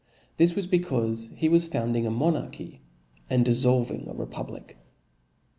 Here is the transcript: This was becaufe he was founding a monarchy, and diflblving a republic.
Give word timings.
This 0.37 0.55
was 0.55 0.65
becaufe 0.65 1.31
he 1.35 1.47
was 1.47 1.67
founding 1.67 2.07
a 2.07 2.09
monarchy, 2.09 2.81
and 3.29 3.45
diflblving 3.45 4.09
a 4.09 4.15
republic. 4.15 4.75